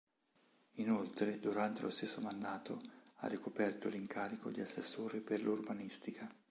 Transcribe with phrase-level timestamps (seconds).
[0.77, 2.81] Inoltre, durante lo stesso mandato,
[3.17, 6.27] ha ricoperto l’incarico di assessore per l’Urbanistica.